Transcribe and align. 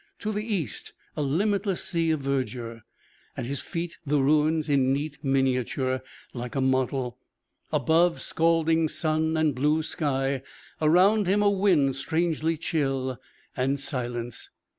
To 0.17 0.31
the 0.31 0.43
east 0.43 0.93
a 1.15 1.21
limitless 1.21 1.83
sea 1.83 2.09
of 2.09 2.21
verdure. 2.21 2.81
At 3.37 3.45
his 3.45 3.61
feet 3.61 3.99
the 4.03 4.19
ruins 4.19 4.67
in 4.67 4.91
neat 4.91 5.23
miniature, 5.23 6.01
like 6.33 6.55
a 6.55 6.59
model. 6.59 7.19
Above, 7.71 8.19
scalding 8.19 8.87
sun 8.87 9.37
and 9.37 9.53
blue 9.53 9.83
sky. 9.83 10.41
Around 10.81 11.27
him 11.27 11.43
a 11.43 11.51
wind, 11.51 11.95
strangely 11.95 12.57
chill. 12.57 13.19
And 13.55 13.79
silence. 13.79 14.49